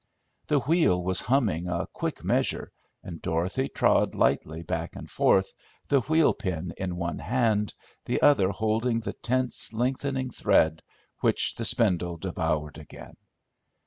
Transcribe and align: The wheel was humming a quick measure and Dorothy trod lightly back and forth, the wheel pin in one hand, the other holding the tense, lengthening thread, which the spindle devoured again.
The 0.47 0.61
wheel 0.61 1.03
was 1.03 1.21
humming 1.21 1.69
a 1.69 1.85
quick 1.93 2.23
measure 2.23 2.71
and 3.03 3.21
Dorothy 3.21 3.69
trod 3.69 4.15
lightly 4.15 4.63
back 4.63 4.95
and 4.95 5.07
forth, 5.07 5.53
the 5.89 5.99
wheel 6.01 6.33
pin 6.33 6.73
in 6.77 6.95
one 6.95 7.19
hand, 7.19 7.75
the 8.05 8.19
other 8.23 8.49
holding 8.49 9.01
the 9.01 9.13
tense, 9.13 9.71
lengthening 9.73 10.31
thread, 10.31 10.81
which 11.19 11.53
the 11.53 11.65
spindle 11.65 12.17
devoured 12.17 12.79
again. 12.79 13.13